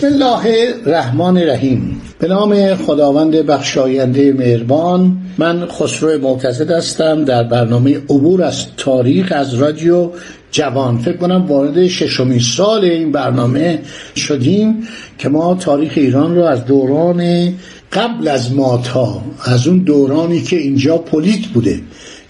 بسم 0.00 0.06
الله 0.06 0.74
الرحمن 0.86 1.38
الرحیم. 1.38 2.00
به 2.18 2.28
نام 2.28 2.74
خداوند 2.74 3.36
بخشاینده 3.36 4.32
مهربان 4.32 5.16
من 5.38 5.66
خسرو 5.66 6.18
معتزد 6.18 6.70
هستم. 6.70 7.24
در 7.24 7.42
برنامه 7.42 7.96
عبور 7.96 8.42
از 8.42 8.66
تاریخ 8.76 9.32
از 9.36 9.54
رادیو 9.54 10.10
جوان. 10.50 10.98
فکر 10.98 11.16
کنم 11.16 11.46
وارد 11.46 11.86
ششمین 11.86 12.38
سال 12.38 12.84
این 12.84 13.12
برنامه 13.12 13.78
شدیم 14.16 14.88
که 15.18 15.28
ما 15.28 15.54
تاریخ 15.54 15.92
ایران 15.96 16.36
رو 16.36 16.42
از 16.42 16.64
دوران 16.64 17.52
قبل 17.92 18.28
از 18.28 18.54
ماد 18.54 18.99
تا 18.99 19.22
از 19.44 19.66
اون 19.66 19.78
دورانی 19.78 20.42
که 20.42 20.56
اینجا 20.56 20.98
پلیت 20.98 21.46
بوده. 21.46 21.80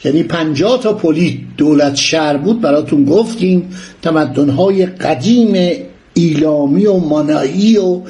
یعنی 0.05 0.23
پنجاه 0.23 0.80
تا 0.80 0.93
پلیت 0.93 1.38
دولت 1.57 1.96
شهر 1.96 2.37
بود 2.37 2.60
براتون 2.60 3.05
گفتیم. 3.05 3.71
تمدنهای 4.02 4.87
قدیم 4.87 5.73
ایلامی 6.15 6.87
و 6.87 6.97
مانایی 6.97 7.79
و 7.79 8.01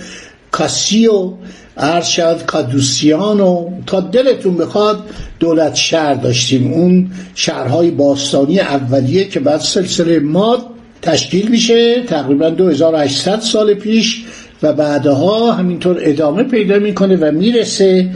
کاسی 0.50 1.06
و 1.06 1.32
عرض 1.76 2.06
شد 2.06 2.44
کادوسیان 2.46 3.40
و 3.40 3.70
تا 3.86 4.00
دلتون 4.00 4.56
بخواد 4.56 4.98
دولت 5.40 5.74
شهر 5.74 6.14
داشتیم. 6.14 6.72
اون 6.72 7.10
شهرهای 7.34 7.90
باستانی 7.90 8.60
اولیه 8.60 9.24
که 9.24 9.40
بعد 9.40 9.60
سلسله 9.60 10.18
ماد 10.18 10.60
تشکیل 11.02 11.48
میشه 11.48 12.02
تقریبا 12.02 12.50
2800 12.50 13.40
سال 13.40 13.74
پیش 13.74 14.24
و 14.62 14.72
بعدها 14.72 15.52
همینطور 15.52 15.98
ادامه 16.00 16.42
پیدا 16.42 16.78
می‌کنه 16.78 17.16
و 17.16 17.32
می‌رسه 17.32 18.10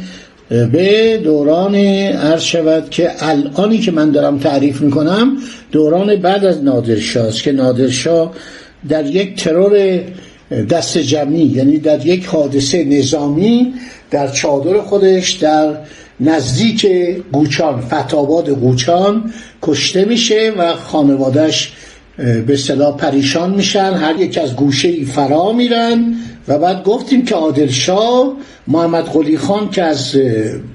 به 0.49 1.21
دوران 1.25 1.75
عرض 1.75 2.43
شود 2.43 2.91
که 2.91 3.11
الانی 3.19 3.79
که 3.79 3.93
من 3.93 4.11
دارم 4.11 4.39
تعریف 4.39 4.81
می‌کنم 4.81 5.37
دوران 5.73 6.17
بعد 6.17 6.45
از 6.45 6.65
نادرشاه 6.65 7.27
است 7.27 7.43
که 7.43 7.53
نادرشاه 7.53 8.33
در 8.89 9.07
یک 9.07 9.45
ترور 9.45 10.01
دست 10.71 10.99
جمعی 10.99 11.45
یعنی 11.45 11.79
در 11.79 12.07
یک 12.07 12.27
حادثه 12.27 12.85
نظامی 12.85 13.75
در 14.11 14.29
چادر 14.29 14.81
خودش 14.81 15.33
در 15.33 15.77
نزدیک 16.21 16.87
گوچان 17.33 17.81
فتاباد 17.81 18.51
گوچان 18.51 19.33
کشته 19.63 20.05
میشه 20.05 20.53
و 20.59 20.73
خانوادش 20.75 21.73
به 22.47 22.57
صلاح 22.57 22.97
پریشان 22.97 23.55
میشن 23.55 23.93
هر 23.93 24.21
یک 24.21 24.39
از 24.39 24.57
گوشه 24.57 24.89
ای 24.89 25.05
فرا 25.05 25.53
میرن 25.53 26.15
و 26.49 26.59
بعد 26.59 26.85
گفتیم 26.85 27.25
که 27.25 27.35
عادلشاه 27.35 28.37
محمد 28.69 29.05
قلی 29.05 29.39
خان 29.39 29.71
که 29.71 29.83
از 29.83 30.17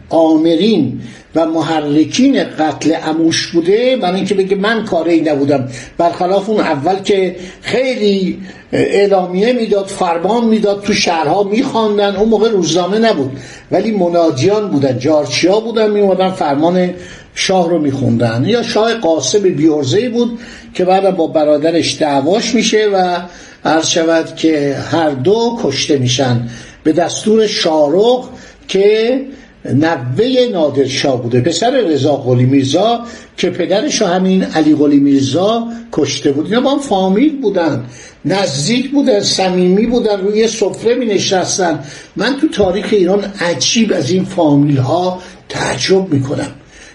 آمرین 0.09 1.01
و 1.35 1.45
محرکین 1.45 2.43
قتل 2.43 2.95
اموش 3.03 3.47
بوده 3.47 3.97
برای 3.97 4.15
اینکه 4.15 4.35
بگه 4.35 4.55
من 4.55 4.85
کاری 4.85 5.21
نبودم. 5.21 5.69
برخلاف 5.97 6.49
اون 6.49 6.59
اول 6.59 6.95
که 6.95 7.35
خیلی 7.61 8.41
اعلامیه 8.71 9.53
می‌داد 9.53 9.87
فرمان 9.87 10.45
می‌داد 10.45 10.83
تو 10.83 10.93
شهرها 10.93 11.43
میخواندن. 11.43 12.15
اون 12.15 12.29
موقع 12.29 12.49
روزنامه 12.49 12.99
نبود 12.99 13.31
ولی 13.71 13.91
منادیان 13.91 14.69
بودن 14.69 14.99
جارچیا 14.99 15.59
بودن 15.59 15.91
میومدن 15.91 16.29
فرمان 16.29 16.93
شاه 17.35 17.69
رو 17.69 17.79
میخوندن. 17.79 18.43
یا 18.47 18.63
شاه 18.63 18.93
قاسم 18.93 19.39
بیورزه 19.39 20.09
بود 20.09 20.39
که 20.73 20.85
بعد 20.85 21.15
با 21.15 21.27
برادرش 21.27 21.97
دعواش 21.99 22.55
میشه 22.55 22.89
و 22.93 23.19
عرض 23.65 23.87
شود 23.87 24.35
که 24.35 24.77
هر 24.91 25.09
دو 25.09 25.59
کشته 25.63 25.97
میشن 25.97 26.49
به 26.83 26.91
دستور 26.91 27.47
شارق 27.47 28.23
که 28.67 29.21
نوه 29.65 30.49
نادرشاه 30.51 31.23
بوده 31.23 31.41
پسر 31.41 31.71
رضا 31.71 32.15
قلی 32.15 32.45
میرزا 32.45 33.05
که 33.37 33.49
پدرش 33.49 34.01
همین 34.01 34.43
علی 34.43 34.75
قلی 34.75 34.99
میرزا 34.99 35.67
کشته 35.91 36.31
بود. 36.31 36.45
اینا 36.45 36.61
با 36.61 36.71
هم 36.71 36.79
فامیل 36.79 37.41
بودن 37.41 37.85
نزدیک 38.25 38.91
بودن 38.91 39.19
صمیمی 39.19 39.85
بودن 39.85 40.21
روی 40.21 40.47
سفره 40.47 40.95
می 40.95 41.05
نشستن 41.05 41.79
من 42.15 42.35
تو 42.41 42.47
تاریخ 42.47 42.87
ایران 42.91 43.23
عجیب 43.39 43.93
از 43.93 44.09
این 44.11 44.25
فامیل 44.25 44.77
ها 44.77 45.19
تعجب 45.49 46.13
می‌کنم. 46.13 46.51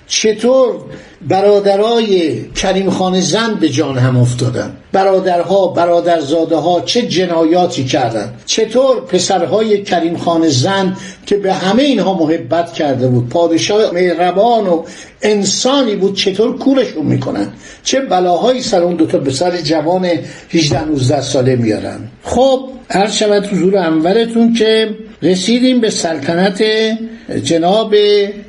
چطور 0.06 0.74
برادرای 1.28 2.40
کریم 2.50 2.90
خان 2.90 3.20
زن 3.20 3.54
به 3.54 3.68
جان 3.68 3.98
هم 3.98 4.16
افتادن؟ 4.16 4.76
برادرها 4.92 5.66
برادرزاده 5.66 6.56
ها 6.56 6.80
چه 6.80 7.02
جنایاتی 7.02 7.84
کردند 7.84 8.42
چطور 8.46 9.00
پسرهای 9.00 9.82
کریم 9.82 10.16
خان 10.16 10.48
زن 10.48 10.96
که 11.26 11.36
به 11.36 11.52
همه 11.52 11.82
اینها 11.82 12.14
محبت 12.14 12.72
کرده 12.72 13.08
بود 13.08 13.28
پادشاه 13.28 13.90
مهربان 13.92 14.66
و 14.66 14.82
انسانی 15.22 15.96
بود 15.96 16.16
چطور 16.16 16.58
کورشون 16.58 17.06
می‌کنن؟ 17.06 17.48
چه 17.84 18.00
بلاهایی 18.00 18.62
سر 18.62 18.82
اون 18.82 18.94
دوتا 18.94 19.18
به 19.18 19.30
سر 19.30 19.60
جوان 19.60 20.08
18 20.50 20.84
19 20.84 21.20
ساله 21.20 21.56
میارن؟ 21.56 22.00
خب 22.22 22.68
هر 22.90 23.08
شود 23.08 23.46
حضور 23.46 23.76
انورتون 23.76 24.52
که 24.52 24.94
رسیدیم 25.24 25.80
به 25.80 25.90
سلطنت 25.90 26.64
جناب 27.44 27.94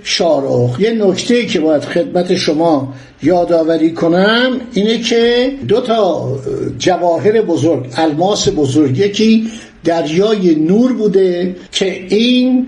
شارخ. 0.03 0.79
یه 0.79 0.91
نکته 0.91 1.45
که 1.45 1.59
باید 1.59 1.81
خدمت 1.81 2.35
شما 2.35 2.93
یادآوری 3.23 3.91
کنم 3.91 4.61
اینه 4.73 4.97
که 4.97 5.51
دو 5.67 5.81
تا 5.81 6.29
جواهر 6.79 7.41
بزرگ 7.41 7.85
الماس 7.97 8.49
بزرگ. 8.49 8.97
یکی 8.97 9.47
دریای 9.83 10.55
نور 10.55 10.93
بوده 10.93 11.55
که 11.71 12.05
این 12.09 12.67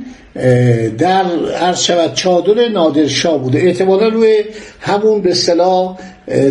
در 0.97 1.25
عرض 1.61 1.81
شود 1.81 2.13
چادر 2.13 2.67
نادرشاه 2.67 3.43
بوده. 3.43 3.59
اعتمالا 3.59 4.07
روی 4.07 4.43
همون 4.79 5.21
به 5.21 5.33
صلاح 5.33 5.97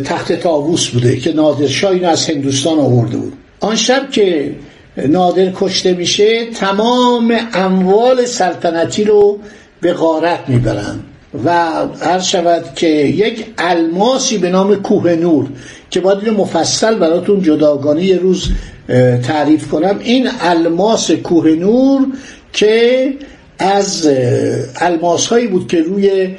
تخت 0.04 0.32
تاووس 0.32 0.88
بوده 0.88 1.16
که 1.16 1.32
نادرشاه 1.32 1.90
اینو 1.90 2.08
از 2.08 2.30
هندوستان 2.30 2.78
آورده 2.78 3.16
بود. 3.16 3.32
آن 3.60 3.76
شب 3.76 4.10
که 4.10 4.54
نادر 4.96 5.52
کشته 5.56 5.94
میشه 5.94 6.50
تمام 6.50 7.36
اموال 7.54 8.24
سلطنتی 8.24 9.04
رو 9.04 9.38
به 9.80 9.92
غارت 9.92 10.40
می‌برن. 10.48 11.00
و 11.44 11.50
هر 12.00 12.20
شود 12.20 12.64
که 12.74 12.86
یک 12.86 13.46
الماسی 13.58 14.38
به 14.38 14.50
نام 14.50 14.74
کوه 14.74 15.14
نور 15.14 15.48
که 15.90 16.00
باید 16.00 16.18
اینو 16.18 16.32
مفصل 16.32 16.94
براتون 16.94 17.42
جداگانه 17.42 18.04
یه 18.04 18.16
روز 18.18 18.48
تعریف 19.22 19.68
کنم. 19.68 20.00
این 20.02 20.28
الماس 20.40 21.10
کوه 21.10 21.48
نور 21.50 22.06
که 22.52 23.14
از 23.58 24.08
الماس 24.76 25.26
هایی 25.26 25.46
بود 25.46 25.68
که 25.68 25.80
روی 25.80 26.34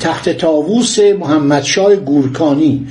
تحت 0.00 0.28
تاووس 0.28 0.98
محمدشاه 0.98 1.96
گورکانی 1.96 2.86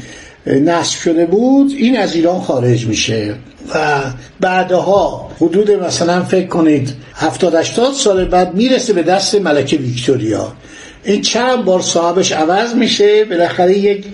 نصب 0.48 1.00
شده 1.00 1.26
بود 1.26 1.72
این 1.78 1.98
از 1.98 2.16
ایران 2.16 2.42
خارج 2.42 2.86
میشه. 2.86 3.34
و 3.76 4.02
بعدها 4.40 5.32
حدود 5.42 5.72
مثلا 5.72 6.24
فکر 6.24 6.48
کنید 6.48 6.94
70 7.16 7.56
80 7.56 7.94
سال 7.94 8.26
بعد 8.26 8.56
می‌رسه 8.56 8.94
به 8.94 9.04
دست 9.04 9.36
ملکه 9.36 9.78
ویکتوریا. 9.78 10.54
این 11.04 11.22
چند 11.22 11.66
بار 11.66 11.82
صاحبش 11.82 12.32
عوض 12.32 12.76
میشه 12.76 13.26
بالاخره 13.26 13.78
یک 13.78 14.06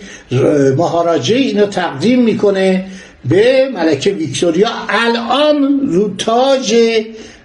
مهاراجه 0.77 1.35
اینو 1.35 1.65
تقدیم 1.65 2.23
می‌کنه 2.23 2.85
به 3.29 3.69
ملکه 3.75 4.11
ویکتوریا. 4.11 4.69
الان 4.89 5.79
رو 5.87 6.15
تاج 6.17 6.75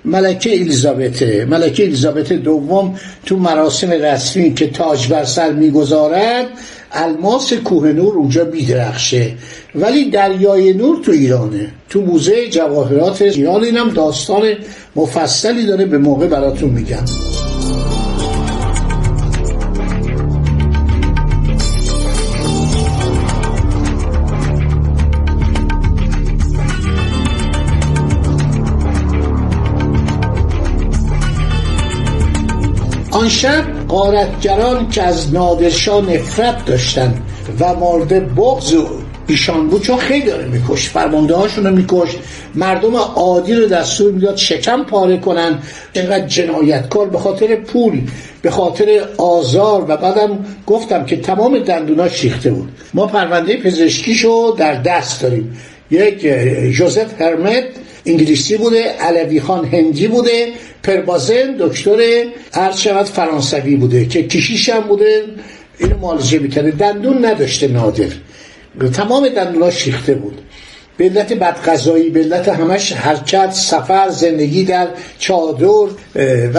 ملکه 0.05 0.61
الیزابت 0.61 1.23
ملکه 1.23 1.82
الیزابت 1.85 2.32
دوم 2.32 2.99
تو 3.26 3.37
مراسم 3.37 3.90
رسمی 3.90 4.55
که 4.55 4.70
تاج 4.70 5.06
بر 5.08 5.25
سر 5.25 5.52
می‌گذارد 5.52 6.46
الماس 6.93 7.52
کوه 7.52 7.93
نور 7.93 8.14
اونجا 8.14 8.44
میدرخشه. 8.44 9.32
ولی 9.75 10.11
دریای 10.11 10.73
نور 10.73 11.02
تو 11.05 11.12
ایرانه. 11.12 11.73
تو 11.90 12.00
موزه 12.00 12.49
جواهرات 12.49 13.23
ایران 13.23 13.64
اینم 13.64 13.88
داستان 13.88 14.43
مفصلی 14.96 15.67
داره 15.67 15.85
به 15.87 15.99
موقع 15.99 16.26
براتون 16.26 16.70
میگم. 16.70 17.05
آن 33.19 33.29
شب 33.29 33.65
قارتگران 33.88 34.91
که 34.91 35.03
از 35.03 35.35
نادرشاه 35.35 36.12
نفرت 36.12 36.65
داشتند 36.65 37.23
و 37.61 37.75
مورد 37.75 38.35
بغض 38.35 38.75
ایشان 39.26 39.69
بود 39.69 39.82
چون 39.82 39.97
خیلی 39.97 40.26
داره 40.26 40.44
میکش 40.44 40.88
فرمانده 40.88 41.35
هاشون 41.35 41.67
رو 41.67 41.76
میکش 41.76 42.17
مردم 42.55 42.97
عادی 42.97 43.55
رو 43.55 43.67
دستور 43.67 44.12
می‌داد 44.12 44.37
شکم 44.37 44.85
پاره 44.85 45.17
کنن 45.17 45.59
اینقدر 45.93 46.26
جنایتکار 46.26 47.09
به 47.09 47.19
خاطر 47.19 47.56
پول 47.56 48.00
به 48.43 48.50
خاطر 48.50 49.05
آزار 49.17 49.85
و 49.88 49.97
بعدم 49.97 50.44
گفتم 50.67 51.05
که 51.05 51.17
تمام 51.17 51.59
دندوناش 51.59 52.25
ریخته 52.25 52.50
بود. 52.50 52.69
ما 52.94 53.06
پرونده 53.06 53.56
پزشکیشو 53.56 54.55
در 54.59 54.75
دست 54.75 55.23
داریم. 55.23 55.56
یک 55.91 56.26
جوزف 56.73 57.21
هرمت 57.21 57.64
انگلیسی 58.06 58.56
بوده 58.56 58.83
علوی 58.83 59.41
خان 59.41 59.65
هندی 59.65 60.09
بوده 60.09 60.53
پربازن 60.83 61.56
دکتر 61.59 62.25
عرض 62.55 62.79
شود 62.79 63.06
فرانسوی 63.06 63.77
بوده 63.77 64.06
که 64.06 64.23
کشیش 64.23 64.69
هم 64.69 64.81
بوده 64.81 65.25
اینو 65.79 65.99
معالجه 65.99 66.39
می‌کنه 66.39 66.71
دندون 66.71 67.25
نداشته 67.25 67.69
نادر. 67.69 68.09
تمام 68.93 69.29
دندوناش 69.29 69.75
شیخته 69.75 70.15
بود. 70.15 70.41
به 70.99 71.05
علت 71.05 71.33
بدغذایی 71.33 72.11
به 72.11 72.21
علت 72.21 72.49
همش 72.49 72.93
حرکت 72.93 73.53
سفر 73.53 74.09
زندگی 74.09 74.65
در 74.65 74.89
چادر 75.19 75.67
و 76.55 76.59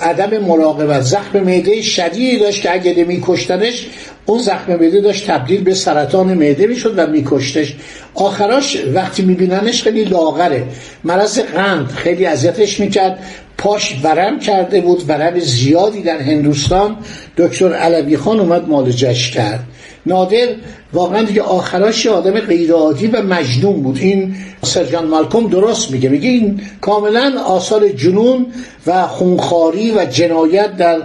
عدم 0.00 0.38
مراقبت. 0.38 1.00
زخم 1.00 1.40
معده 1.40 1.82
شدیدی 1.82 2.38
داشت 2.38 2.62
که 2.62 2.72
اگه 2.72 3.04
میکشتنش 3.04 3.86
اون 4.26 4.38
زخم 4.38 4.72
معده 4.72 5.00
داشت 5.00 5.26
تبدیل 5.26 5.64
به 5.64 5.74
سرطان 5.74 6.26
معده 6.26 6.66
می‌شد 6.66 6.94
و 6.96 7.06
میکشتش. 7.06 7.76
آخراش 8.14 8.76
وقتی 8.94 9.22
میبیننش 9.22 9.82
خیلی 9.82 10.04
لاغره. 10.04 10.64
مرض 11.04 11.38
قند 11.38 11.88
خیلی 11.88 12.26
اذیتش 12.26 12.80
می‌کرد. 12.80 13.18
پاش 13.58 13.94
ورم 14.02 14.38
کرده 14.38 14.80
بود 14.80 15.04
ورم 15.08 15.38
زیادی 15.38 16.02
در 16.02 16.18
هندوستان. 16.18 16.96
دکتر 17.40 17.72
علوی 17.72 18.16
خان 18.16 18.40
اومد 18.40 18.68
مالجش 18.68 19.30
کرد. 19.30 19.60
نادر 20.06 20.48
واقعا 20.92 21.22
دیگه 21.22 21.42
آخراش 21.42 22.06
آدم 22.06 22.40
غیرعادی 22.40 23.06
و 23.06 23.22
مجنون 23.22 23.82
بود. 23.82 23.98
این 24.00 24.34
سرجان 24.62 25.06
مالکوم 25.06 25.48
درست 25.48 25.90
میگه. 25.90 26.08
میگه 26.08 26.28
این 26.28 26.60
کاملا 26.80 27.40
آثار 27.46 27.88
جنون 27.88 28.46
و 28.86 29.06
خونخاری 29.06 29.90
و 29.90 30.04
جنایت 30.04 30.76
در 30.76 31.02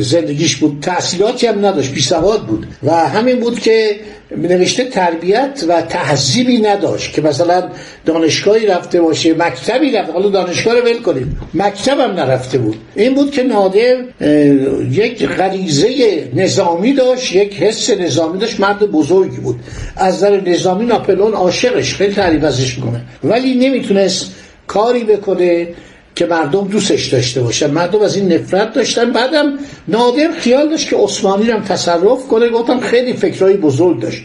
زندگیش 0.00 0.56
بود. 0.56 0.78
تحصیلاتی 0.82 1.46
هم 1.46 1.66
نداشت 1.66 1.92
بی 1.92 2.00
سواد 2.00 2.46
بود. 2.46 2.66
و 2.82 2.90
همین 2.94 3.40
بود 3.40 3.60
که 3.60 3.96
نوشته 4.36 4.84
تربیت 4.84 5.64
و 5.68 5.82
تهذیبی 5.82 6.58
نداشت 6.58 7.12
که 7.12 7.22
مثلا 7.22 7.68
دانشگاهی 8.06 8.66
رفته 8.66 9.00
باشه 9.00 9.34
مکتبی 9.34 9.92
رفته. 9.92 10.12
حالا 10.12 10.28
دانشگاه 10.28 10.74
رو 10.74 10.80
ول 10.80 11.02
کنیم 11.02 11.40
مکتب 11.54 12.00
هم 12.00 12.10
نرفته 12.10 12.58
بود. 12.58 12.76
این 12.94 13.14
بود 13.14 13.30
که 13.30 13.42
نادر 13.42 13.96
یک 14.90 15.22
غریزه 15.58 16.30
نظامی 16.34 16.92
داشت 16.92 17.32
یک 17.32 17.54
حس 17.62 17.90
نظامی 17.90 18.38
داشت 18.38 18.60
مرد 18.60 18.90
بزرگی 18.90 19.36
بود. 19.36 19.60
از 19.96 20.14
نظر 20.14 20.40
نظامی 20.40 20.86
ناپلون 20.86 21.32
عاشقش 21.32 21.94
خیلی 21.94 22.14
تعریف 22.14 22.44
ازش 22.44 22.78
می‌کنه. 22.78 23.00
ولی 23.24 23.54
نمی‌تونست 23.54 24.34
کاری 24.66 25.04
بکنه 25.04 25.68
که 26.14 26.26
مردم 26.26 26.68
دوستش 26.68 27.06
داشته 27.06 27.40
باشن. 27.40 27.70
مردم 27.70 28.02
از 28.02 28.16
این 28.16 28.32
نفرت 28.32 28.72
داشتن. 28.72 29.12
بعدم 29.12 29.58
نادر 29.88 30.32
خیال 30.38 30.68
داشت 30.68 30.88
که 30.88 30.96
عثمانی 30.96 31.46
رو 31.46 31.52
هم 31.52 31.64
تصرف 31.64 32.28
کنه. 32.30 32.48
گفتم 32.48 32.80
خیلی 32.80 33.12
فکرهای 33.12 33.56
بزرگ 33.56 34.00
داشت. 34.00 34.22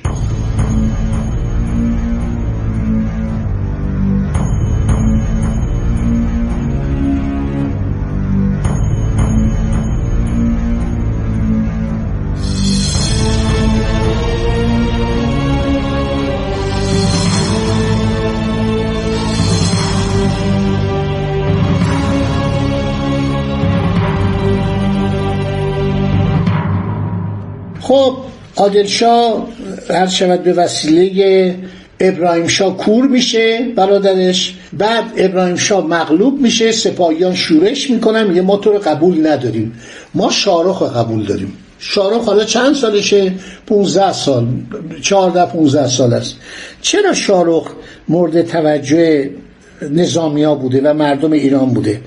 خب 28.64 28.70
عادلشاه 28.70 29.48
هر 29.90 30.08
شود 30.08 30.44
به 30.44 30.54
وسیله 30.54 31.56
ابراهیم 32.00 32.48
شاه 32.48 32.78
کور 32.78 33.08
میشه 33.08 33.60
برادرش. 33.76 34.56
بعد 34.74 35.04
ابراهیم 35.18 35.56
شاه 35.56 35.88
مغلوب 35.88 36.42
میشه 36.42 36.72
سپاهیان 36.72 37.36
شورش 37.36 37.90
می‌کنن 37.90 38.28
میگه 38.28 38.42
ما 38.42 38.58
تو 38.58 38.72
رو 38.72 38.80
قبول 38.80 39.28
نداریم. 39.28 39.74
ما 40.14 40.32
شارخ 40.32 40.80
رو 40.80 40.88
قبول 40.88 41.26
داریم. 41.26 41.54
شارخ 41.80 42.26
حالا 42.26 42.44
چند 42.44 42.76
سالشه؟ 42.76 43.32
15 43.68 44.14
سال 44.14 44.48
14 45.02 45.46
15 45.46 45.88
سال 45.88 46.14
است. 46.14 46.36
چرا 46.82 47.14
شارخ 47.14 47.72
مورد 48.08 48.42
توجه 48.42 49.30
نظامیا 49.92 50.56
بوده 50.56 50.82
و 50.82 50.94
مردم 50.94 51.32
ایران 51.32 51.70
بوده؟ 51.74 52.02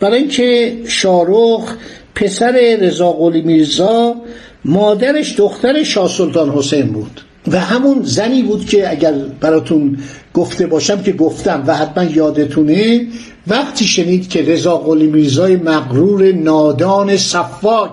برای 0.00 0.18
اینکه 0.18 0.76
شارخ 0.86 1.74
پسر 2.14 2.76
رضا 2.80 3.12
قلی 3.12 3.42
میرزا 3.42 4.16
مادرش 4.64 5.34
دختر 5.36 5.82
شاه 5.82 6.08
سلطان 6.08 6.50
حسین 6.50 6.86
بود 6.86 7.20
و 7.48 7.60
همون 7.60 8.02
زنی 8.02 8.42
بود 8.42 8.66
که 8.66 8.90
اگر 8.90 9.12
براتون 9.12 9.98
گفته 10.34 10.66
باشم 10.66 11.02
که 11.02 11.12
گفتم 11.12 11.64
و 11.66 11.76
حتما 11.76 12.04
یادتونه 12.04 13.06
وقتی 13.46 13.84
شنید 13.84 14.28
که 14.28 14.42
رضا 14.42 14.76
قلی 14.76 15.06
میرزای 15.06 15.56
مغرور 15.56 16.32
نادان 16.32 17.16
صفاک 17.16 17.90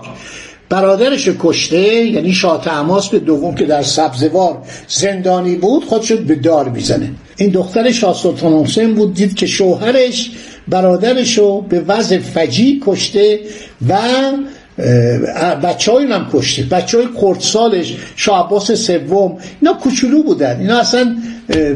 برادرش 0.70 1.30
کشته 1.40 2.06
یعنی 2.06 2.34
شاه 2.34 2.64
تماس 2.64 3.10
به 3.10 3.20
دوم 3.20 3.56
که 3.56 3.66
در 3.66 3.84
سبزوار 3.84 4.58
زندانی 4.88 5.56
بود 5.56 5.86
خودشو 5.86 6.18
به 6.18 6.36
دار 6.36 6.70
می‌زنه. 6.70 7.12
این 7.38 7.50
دختر 7.50 7.92
شاه 7.92 8.16
سلطان 8.16 8.54
حسین 8.54 8.94
بود 8.94 9.14
دید 9.14 9.36
که 9.36 9.46
شوهرش 9.46 10.32
برادرشو 10.68 11.62
به 11.62 11.80
وضع 11.80 12.18
فجی 12.18 12.82
کشته 12.86 13.40
و 13.90 13.98
بچه 15.64 15.92
های 15.92 16.06
هم 16.06 16.30
کشته 16.34 16.64
بچه 16.64 16.98
های 16.98 17.08
سالش 17.40 17.96
شاه 18.16 18.46
عباس 18.46 18.72
سوم 18.72 19.38
اینا 19.62 19.74
کوچولو 19.74 20.24
بودن. 20.24 20.60
اینا 20.60 20.80
اصلا 20.80 21.16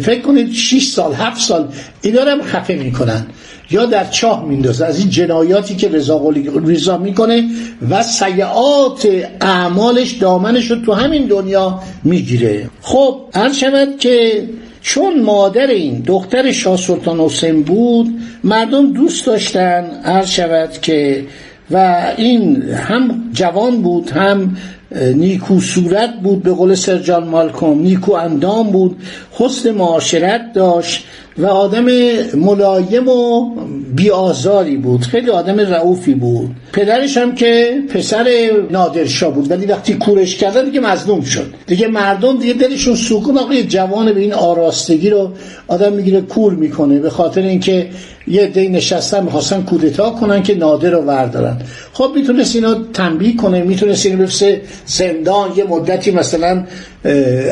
فکر 0.02 0.22
کنید 0.22 0.52
6 0.52 0.84
سال 0.84 1.14
7 1.14 1.42
سال 1.42 1.68
اینا 2.02 2.24
رو 2.24 2.30
هم 2.30 2.42
خفه 2.42 2.74
می‌کنن. 2.74 3.26
یا 3.72 3.86
در 3.86 4.06
چاه 4.06 4.46
میندازه 4.46 4.86
از 4.86 5.00
این 5.00 5.10
جنایاتی 5.10 5.76
که 5.76 5.90
رضا 5.90 6.18
قلی 6.18 6.52
ریزا 6.66 6.98
می‌کنه 6.98 7.44
و 7.90 8.04
سیعات 8.04 9.08
اعمالش 9.42 10.12
دامنش 10.12 10.72
رو 10.72 10.86
تو 10.86 10.94
همین 10.94 11.26
دنیا 11.26 11.80
می‌گیره. 12.04 12.70
خب 12.82 13.22
هر 13.34 13.54
شود 13.54 14.00
که 14.00 14.44
چون 14.82 15.20
مادر 15.22 15.68
این 15.68 16.04
دختر 16.06 16.52
شاه 16.52 16.78
سلطان 16.78 17.20
حسین 17.20 17.64
بود 17.64 18.08
مردم 18.44 18.94
دوست 18.94 19.26
داشتن 19.26 19.86
عرض 20.04 20.30
شود 20.30 20.82
که 20.82 21.26
و 21.72 22.06
این 22.18 22.70
هم 22.70 23.30
جوان 23.34 23.82
بود 23.82 24.10
هم 24.10 24.58
نیکو 25.16 25.60
صورت 25.60 26.14
بود 26.24 26.44
به 26.44 26.52
قول 26.52 26.76
سرجان 26.76 27.28
مالکوم 27.28 27.82
نیکو 27.82 28.12
اندام 28.12 28.72
بود 28.72 29.02
حسن 29.32 29.72
معاشرت 29.72 30.54
داشت. 30.54 31.06
و 31.38 31.46
آدم 31.46 31.86
ملایم 32.36 33.08
و 33.08 33.50
بیازاری 33.96 34.78
بود. 34.78 35.02
خیلی 35.02 35.30
آدم 35.30 35.60
رعوفی 35.60 36.14
بود. 36.14 36.50
پدرش 36.74 37.18
هم 37.18 37.36
که 37.36 37.80
پسر 37.90 38.52
نادرشاه 38.72 39.34
بود. 39.34 39.52
ولی 39.52 39.66
وقتی 39.66 39.94
کورش 39.94 40.36
کردن 40.36 40.66
دیگه 40.66 40.80
مظلوم 40.80 41.22
شد. 41.22 41.54
دیگه 41.68 41.88
مردم 41.88 42.38
دیگه 42.38 42.54
دلشون 42.54 42.96
سکون 42.96 43.38
آقای 43.38 43.64
جوان 43.64 44.14
به 44.14 44.20
این 44.20 44.34
آراستگی 44.34 45.10
رو 45.10 45.32
آدم 45.68 45.94
می‌گیره 45.94 46.22
کور 46.22 46.54
می‌کنه. 46.54 47.00
به 47.00 47.10
خاطر 47.10 47.42
اینکه 47.42 47.90
یه 48.28 48.48
دی 48.48 48.70
نشستن 48.70 49.24
می‌خواستن 49.24 49.62
کودتا 49.62 50.10
کنن 50.10 50.44
که 50.44 50.56
نادر 50.56 50.90
رو 50.90 51.00
وردارن. 51.00 51.58
خب 51.94 52.12
می‌تونست 52.16 52.56
اینو 52.56 52.76
تنبیه 52.94 53.36
کنه. 53.36 53.62
می‌تونست 53.64 54.06
اینو 54.06 54.24
بفسه 54.24 54.62
زندان. 54.86 55.50
یه 55.56 55.64
مدتی 55.64 56.12
مثلا 56.12 56.64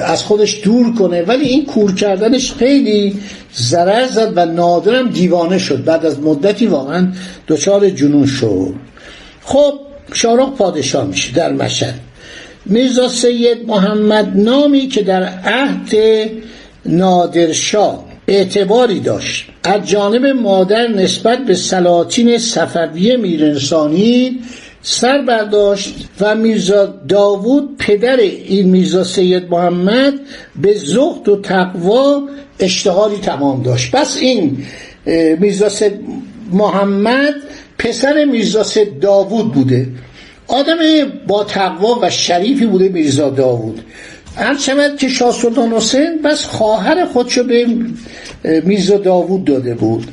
از 0.06 0.24
خودش 0.24 0.62
دور 0.64 0.96
کنه. 0.96 1.22
ولی 1.22 1.46
این 1.46 1.66
کور 1.66 1.96
کردنش 1.96 2.54
خیلی 2.54 3.16
ضرر 3.56 4.08
زد 4.08 4.34
و 4.36 4.46
نادرم 4.46 5.10
دیوانه 5.10 5.58
شد. 5.58 5.84
بعد 5.84 6.06
از 6.06 6.20
مدتی 6.20 6.68
واقعا 6.68 7.08
دچار 7.48 7.90
جنون 7.90 8.26
شد. 8.26 8.74
خب 9.44 9.74
شارخ 10.14 10.50
پادشاه 10.58 11.06
میشه 11.06 11.34
در 11.34 11.54
مشهد. 11.54 12.00
میرزا 12.66 13.08
سید 13.08 13.68
محمد 13.68 14.32
نامی 14.36 14.88
که 14.88 15.02
در 15.04 15.24
عهد 15.24 15.96
نادرشاه 16.86 18.06
اعتباری 18.28 19.00
داشت. 19.00 19.46
از 19.64 19.90
جانب 19.90 20.26
مادر 20.26 20.88
نسبت 20.88 21.46
به 21.46 21.56
سلاطین 21.56 22.38
صفویه 22.38 23.18
میرنسانی 23.18 24.40
سر 24.88 25.22
برداشت 25.22 25.96
و 26.20 26.36
میرزا 26.36 26.86
داوود 26.86 27.78
پدر 27.78 28.18
این 28.18 28.70
میرزا 28.70 29.04
سید 29.04 29.44
محمد 29.50 30.14
به 30.62 30.74
زهد 30.74 31.30
و 31.30 31.42
تقوا 31.42 32.22
اشتغالی 32.60 33.18
تمام 33.18 33.64
داشت. 33.64 33.92
پس 33.92 34.18
این 34.18 34.58
میرزا 35.40 35.70
سید 35.70 35.94
محمد 36.52 37.34
پسر 37.78 38.26
میرزا 38.26 38.64
سید 38.64 39.00
داوود 39.00 39.54
بوده. 39.54 39.88
آدم 40.48 40.78
با 41.28 41.44
تقوا 41.44 42.00
و 42.02 42.10
شریفی 42.10 42.66
بوده 42.66 42.90
میرزا 42.90 43.30
داوود. 43.30 43.82
هر 44.36 44.58
شود 44.58 44.98
که 44.98 45.10
شاه 45.10 45.32
سلطان 45.32 45.74
حسین 45.74 46.22
بس 46.22 46.46
خواهر 46.46 47.06
خودشو 47.06 47.44
به 47.44 47.68
میرزا 48.64 48.98
داوود 48.98 49.46
داده 49.46 49.74
بود. 49.74 50.08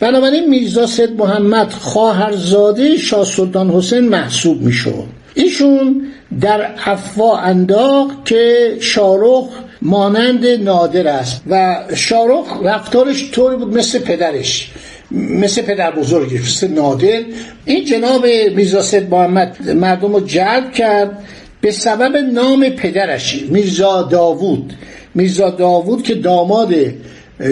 بنابراین 0.00 0.50
میرزا 0.50 0.86
سید 0.86 1.10
محمد 1.10 1.70
خواهرزاده 1.70 2.96
شاه 2.96 3.24
سلطان 3.24 3.70
حسین 3.70 4.08
محسوب 4.08 4.62
می‌شد. 4.62 5.04
ایشون 5.34 6.06
در 6.40 6.70
افوا 6.84 7.38
انداخت 7.38 8.24
که 8.24 8.76
شارخ 8.80 9.48
مانند 9.82 10.46
نادر 10.46 11.08
است 11.08 11.42
و 11.50 11.76
شارخ 11.94 12.46
رفتارش 12.64 13.30
طوری 13.30 13.56
بود 13.56 13.76
مثل 13.76 13.98
پدرش 13.98 14.70
مثل 15.10 15.62
پدر 15.62 15.90
بزرگش 15.90 16.40
مثل 16.40 16.68
نادر. 16.68 17.20
این 17.64 17.84
جناب 17.84 18.26
میرزا 18.26 18.82
سید 18.82 19.10
محمد 19.10 19.70
مردم 19.70 20.12
رو 20.12 20.20
جلب 20.20 20.72
کرد 20.72 21.24
به 21.60 21.70
سبب 21.70 22.16
نام 22.16 22.68
پدرش 22.68 23.44
میرزا 23.48 24.02
داوود. 24.02 24.72
میرزا 25.14 25.50
داوود 25.50 26.02
که 26.02 26.14
داماد 26.14 26.74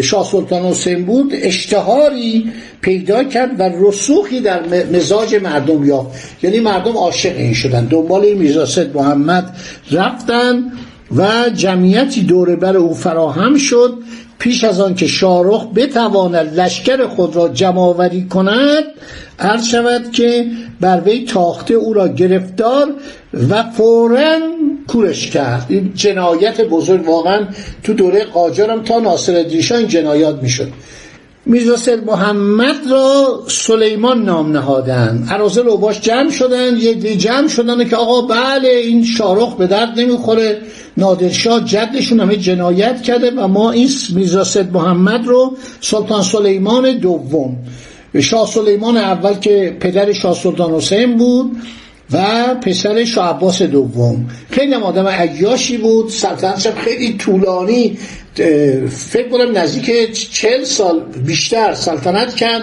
شاه 0.03 0.25
سلطان 0.25 0.63
حسین 0.63 1.05
بود 1.05 1.33
اشتهاری 1.35 2.53
پیدا 2.81 3.25
کرد 3.25 3.61
و 3.61 3.63
رسوخی 3.63 4.41
در 4.41 4.61
مزاج 4.93 5.35
مردم 5.35 5.85
یافت. 5.85 6.45
یعنی 6.45 6.61
مردم 6.61 6.97
عاشق 6.97 7.37
این 7.37 7.55
شدن. 7.55 7.85
دنبال 7.85 8.33
میرزا 8.33 8.67
سید 8.67 8.97
محمد 8.97 9.57
رفتن 9.91 10.73
و 11.17 11.51
جمعیتی 11.55 12.23
دور 12.23 12.57
بر 12.57 12.77
او 12.77 12.95
فراهم 12.95 13.57
شد. 13.57 13.99
پیش 14.39 14.65
از 14.65 14.81
آن 14.81 14.95
که 14.95 15.07
شارخ 15.07 15.67
بتواند 15.75 16.61
لشکر 16.61 17.07
خود 17.07 17.37
را 17.37 17.49
جمعآوری 17.49 18.27
کند 18.27 18.85
عرض 19.39 19.67
شود 19.67 20.13
که 20.13 20.47
بر 20.81 21.01
وی 21.01 21.25
تاخته 21.25 21.75
او 21.75 21.95
را 21.95 22.09
گرفتار 22.09 22.95
و 23.51 23.63
فورا 23.63 24.39
کورش 24.89 25.31
کرد. 25.31 25.67
این 25.69 25.93
جنایت 25.95 26.61
بزرگ 26.61 27.09
واقعا 27.09 27.47
تو 27.83 27.93
دوره 27.93 28.25
قاجارم 28.25 28.83
تا 28.83 28.99
ناصر 28.99 29.33
این 29.71 29.89
جنایات 29.89 30.43
می‌شد. 30.43 30.69
میرزا 31.47 31.77
محمد 32.07 32.91
را 32.91 33.41
سلیمان 33.49 34.25
نام 34.25 34.53
نهادن. 34.53 35.27
عرازل 35.31 35.67
و 35.67 35.77
باش 35.77 36.01
جمع 36.01 36.31
شدن 36.31 36.77
یه 36.77 36.95
دی 36.95 37.17
جمع 37.17 37.49
شدن 37.49 37.89
که 37.89 37.97
آقا 37.97 38.21
بله 38.21 38.69
این 38.69 39.05
شارخ 39.05 39.55
به 39.55 39.67
درد 39.67 40.01
نمی‌خوره. 40.01 40.59
نادرشاه 40.97 41.65
جدشون 41.65 42.21
همه 42.21 42.37
جنایت 42.37 43.03
کرده 43.03 43.31
و 43.31 43.49
ما 43.49 43.71
این 43.71 43.89
میرزا 44.15 44.63
محمد 44.73 45.27
رو 45.27 45.57
سلطان 45.81 46.23
سلیمان 46.23 46.99
دوم. 46.99 47.57
شاه 48.21 48.47
سلیمان 48.47 48.97
اول 48.97 49.35
که 49.35 49.77
پدر 49.81 50.13
شاه 50.13 50.35
سلطان 50.35 50.73
حسین 50.73 51.17
بود. 51.17 51.51
و 52.13 52.55
پسر 52.55 53.07
عباس 53.21 53.63
دوم. 53.63 54.29
خیلی 54.51 54.75
آدم 54.75 55.09
عیاشی 55.09 55.77
بود. 55.77 56.11
سلطنتش 56.11 56.67
خیلی 56.67 57.17
طولانی 57.19 57.99
فکر 58.89 59.29
کنم 59.29 59.59
نزدیک 59.59 60.13
چل 60.31 60.65
سال 60.65 61.01
بیشتر 61.27 61.75
سلطنت 61.75 62.35
کرد 62.35 62.63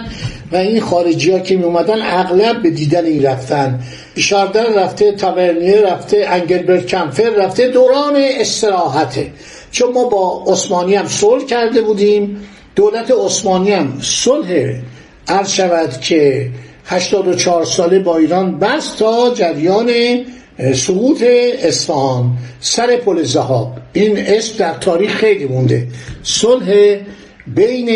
و 0.52 0.56
این 0.56 0.80
خارجی 0.80 1.30
ها 1.30 1.38
که 1.38 1.56
می 1.56 1.64
اومدن 1.64 2.02
اغلب 2.02 2.62
به 2.62 2.70
دیدن 2.70 3.04
این 3.04 3.22
رفتن. 3.22 3.80
شاردن 4.16 4.74
رفته 4.74 5.12
تاورنیه 5.12 5.80
رفته 5.80 6.26
انگلبرت 6.28 6.86
کمفر 6.86 7.30
رفته 7.30 7.68
دوران 7.68 8.16
استراحته. 8.16 9.32
چون 9.70 9.92
ما 9.92 10.04
با 10.04 10.44
عثمانی 10.46 10.94
هم 10.94 11.06
صلح 11.06 11.44
کرده 11.44 11.82
بودیم. 11.82 12.40
دولت 12.76 13.10
عثمانی 13.10 13.70
هم 13.70 13.98
صلح 14.02 14.74
عرض 15.28 15.50
شود 15.50 16.00
که 16.00 16.50
84 16.90 17.64
ساله 17.64 17.98
با 17.98 18.16
ایران 18.16 18.58
بس 18.58 18.94
تا 18.94 19.34
جریان 19.34 19.90
سقوط 20.74 21.22
اصفهان 21.62 22.36
سر 22.60 22.96
پل 22.96 23.22
زهاب. 23.22 23.72
این 23.92 24.18
اسم 24.18 24.58
در 24.58 24.74
تاریخ 24.74 25.16
خیلی 25.16 25.44
مونده. 25.44 25.86
صلح 26.22 26.96
بین 27.46 27.90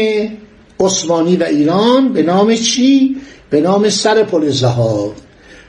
عثمانی 0.81 1.37
و 1.37 1.45
ایران 1.45 2.13
به 2.13 2.23
نام 2.23 2.55
چی؟ 2.55 3.17
به 3.51 3.61
نام 3.61 3.89
سر 3.89 4.23
پل 4.23 4.49
زهاب. 4.49 5.13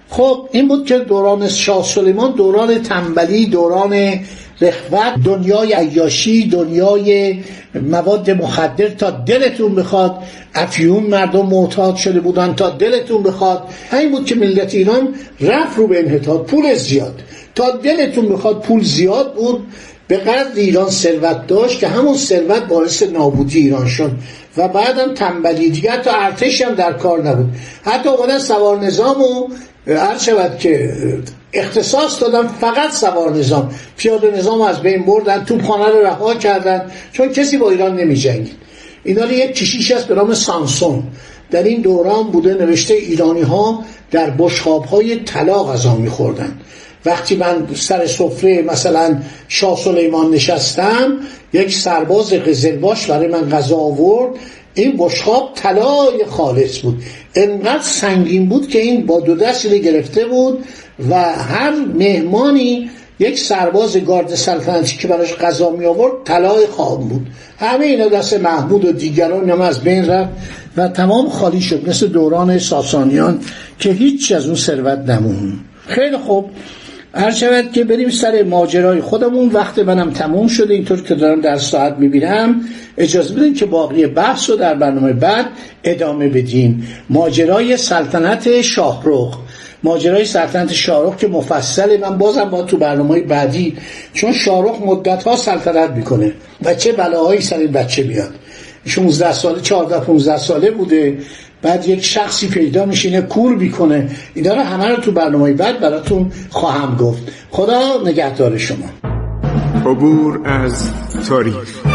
خب 0.09 0.49
این 0.51 0.67
بود 0.67 0.85
که 0.85 0.99
دوران 0.99 1.47
شاه 1.49 1.83
سلیمان 1.83 2.31
دوران 2.31 2.81
تنبلی 2.81 3.45
دوران 3.45 4.19
رخوت 4.61 5.23
دنیای 5.23 5.73
عیاشی 5.73 6.49
دنیای 6.49 7.39
مواد 7.75 8.31
مخدر 8.31 8.87
تا 8.87 9.09
دلتون 9.11 9.75
بخواد. 9.75 10.15
افیون 10.55 11.03
مردم 11.03 11.45
معتاد 11.45 11.95
شده 11.95 12.19
بودن 12.19 12.53
تا 12.53 12.69
دلتون 12.69 13.23
بخواد. 13.23 13.63
همین 13.91 14.11
بود 14.11 14.25
که 14.25 14.35
ملت 14.35 14.73
ایران 14.73 15.15
رفت 15.41 15.77
رو 15.77 15.87
به 15.87 15.99
انحطاط. 15.99 16.41
پول 16.41 16.73
زیاد. 16.73 17.21
تا 17.55 17.71
دلتون 17.71 18.29
بخواد 18.29 18.61
پول 18.61 18.83
زیاد 18.83 19.33
بود 19.33 19.67
به 20.07 20.17
قدر 20.17 20.55
ایران 20.55 20.89
ثروت 20.89 21.47
داشت 21.47 21.79
که 21.79 21.87
همون 21.87 22.17
ثروت 22.17 22.63
باعث 22.63 23.03
نابودی 23.03 23.59
ایران 23.59 23.87
شد. 23.87 24.11
و 24.57 24.67
بعدم 24.67 25.13
تنبلی. 25.13 25.69
دیگر 25.69 25.97
تا 25.97 26.11
ارتش 26.11 26.61
هم 26.61 26.75
در 26.75 26.93
کار 26.93 27.23
نبود. 27.23 27.55
حتی 27.83 28.09
اومدن 28.09 28.39
سوار 28.39 28.79
نظام 28.79 29.21
و 29.21 29.47
عرض 29.87 30.23
شود 30.23 30.57
که 30.57 30.93
اختصاص 31.55 32.21
دادن 32.21 32.47
فقط 32.47 32.91
سوار 32.91 33.33
نظام. 33.33 33.71
پیاده 33.97 34.31
نظام 34.37 34.61
از 34.61 34.81
بین 34.81 35.05
بردن 35.05 35.45
توپخانه 35.45 35.85
رو 35.89 36.05
رها 36.05 36.35
کردن 36.35 36.91
چون 37.11 37.29
کسی 37.29 37.57
با 37.57 37.69
ایران 37.69 37.95
نمی 37.95 38.15
جنگید 38.15 38.55
اینا 39.03 39.25
یک 39.25 39.55
کشیش 39.55 39.91
هست 39.91 40.07
به 40.07 40.15
نام 40.15 40.33
سانسون. 40.33 41.03
در 41.51 41.63
این 41.63 41.81
دوران 41.81 42.23
بوده 42.23 42.53
نوشته 42.53 42.93
ایرانی 42.93 43.41
ها 43.41 43.83
در 44.11 44.29
بشخاب 44.29 44.85
های 44.85 45.15
طلا 45.15 45.63
غذا 45.63 45.95
میخوردن. 45.95 46.59
وقتی 47.05 47.35
من 47.35 47.67
سر 47.75 48.07
سفره 48.07 48.61
مثلا 48.61 49.21
شاه 49.47 49.77
سلیمان 49.77 50.31
نشستم 50.31 51.19
یک 51.53 51.73
سرباز 51.73 52.33
قزلباش 52.33 53.05
برای 53.05 53.27
من 53.27 53.49
غذا 53.49 53.75
آورد. 53.75 54.35
این 54.73 54.95
بشخاب 54.97 55.51
طلای 55.55 56.25
خالص 56.29 56.79
بود. 56.79 57.03
انقدر 57.35 57.83
سنگین 57.83 58.49
بود 58.49 58.67
که 58.67 58.79
این 58.79 59.05
با 59.05 59.19
دو 59.19 59.35
دست 59.35 59.67
گرفته 59.67 60.25
بود. 60.25 60.65
و 61.09 61.15
هر 61.33 61.73
مهمانی 61.95 62.89
یک 63.19 63.39
سرباز 63.39 63.97
گارد 63.97 64.35
سلطنتی 64.35 64.97
که 64.97 65.07
براش 65.07 65.35
غذا 65.35 65.69
می 65.69 65.85
آورد 65.85 66.13
طلای 66.25 66.67
خام 66.67 67.07
بود. 67.07 67.27
همه 67.59 67.85
اینا 67.85 68.07
دست 68.07 68.33
محمود 68.33 68.85
و 68.85 68.91
دیگران 68.91 69.49
هم 69.49 69.61
از 69.61 69.79
بین 69.79 70.05
رفت 70.05 70.29
و 70.77 70.87
تمام 70.87 71.29
خالی 71.29 71.61
شد 71.61 71.89
مثل 71.89 72.07
دوران 72.07 72.59
ساسانیان 72.59 73.39
که 73.79 73.91
هیچ 73.91 74.31
از 74.31 74.45
اون 74.45 74.55
ثروت 74.55 74.99
نمون. 74.99 75.53
خیلی 75.87 76.17
خوب. 76.17 76.49
هر 77.13 77.31
شود 77.31 77.71
که 77.71 77.83
بریم 77.83 78.09
سر 78.09 78.43
ماجرای 78.43 79.01
خودمون. 79.01 79.49
وقت 79.49 79.79
منم 79.79 80.11
تموم 80.11 80.47
شده 80.47 80.73
اینطور 80.73 81.01
که 81.01 81.15
دارم 81.15 81.41
در 81.41 81.57
ساعت 81.57 81.97
می‌بینم. 81.97 82.61
اجازه 82.97 83.33
بدین 83.33 83.53
که 83.53 83.65
باقی 83.65 84.07
بحث 84.07 84.49
رو 84.49 84.55
در 84.55 84.73
برنامه 84.73 85.13
بعد 85.13 85.45
ادامه 85.83 86.29
بدیم. 86.29 86.87
ماجرای 87.09 87.77
سلطنت 87.77 88.61
شاهرخ. 88.61 89.37
ماجرای 89.83 90.25
سلطنت 90.25 90.73
شاهرخ 90.73 91.17
که 91.17 91.27
مفصله. 91.27 91.97
من 91.97 92.17
بازم 92.17 92.49
با 92.49 92.63
تو 92.63 92.77
برنامه 92.77 93.21
بعدی 93.21 93.77
چون 94.13 94.33
شاهرخ 94.33 94.81
مدت 94.81 95.23
ها 95.23 95.35
سلطنت 95.35 95.89
می‌کنه 95.89 96.33
و 96.63 96.73
چه 96.73 96.91
بلاهایی 96.91 97.41
سر 97.41 97.57
این 97.57 97.71
بچه 97.71 98.03
بیاد 98.03 98.31
16 98.85 99.33
ساله 99.33 99.61
14 99.61 99.99
15 99.99 100.37
ساله 100.37 100.71
بوده. 100.71 101.17
بعد 101.61 101.87
یک 101.87 102.03
شخصی 102.03 102.47
پیدا 102.47 102.85
میشینه 102.85 103.21
کور 103.21 103.55
بیکنه 103.55 104.09
اینا 104.33 104.53
رو 104.53 104.61
همه 104.61 104.87
رو 104.87 104.95
تو 104.95 105.11
برنامه 105.11 105.53
بعد 105.53 105.79
براتون 105.79 106.31
خواهم 106.49 106.97
گفت. 106.97 107.23
خدا 107.51 108.01
نگهدار 108.05 108.57
شما. 108.57 108.89
عبور 109.85 110.41
از 110.45 110.89
تاریخ. 111.29 111.94